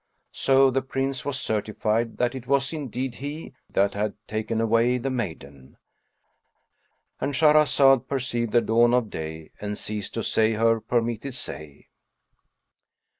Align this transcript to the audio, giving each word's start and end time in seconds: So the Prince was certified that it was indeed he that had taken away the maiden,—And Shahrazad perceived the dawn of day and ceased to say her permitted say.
So 0.33 0.71
the 0.71 0.81
Prince 0.81 1.23
was 1.25 1.39
certified 1.39 2.17
that 2.17 2.33
it 2.33 2.47
was 2.47 2.73
indeed 2.73 3.17
he 3.17 3.53
that 3.69 3.93
had 3.93 4.15
taken 4.27 4.59
away 4.59 4.97
the 4.97 5.11
maiden,—And 5.11 5.75
Shahrazad 7.35 8.07
perceived 8.07 8.51
the 8.51 8.61
dawn 8.61 8.95
of 8.95 9.11
day 9.11 9.51
and 9.61 9.77
ceased 9.77 10.15
to 10.15 10.23
say 10.23 10.53
her 10.53 10.79
permitted 10.81 11.35
say. 11.35 11.89